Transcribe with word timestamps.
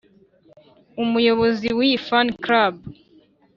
umuyobozi 1.03 1.67
w’iyi 1.77 1.97
fan 2.07 2.27
club 2.43 2.73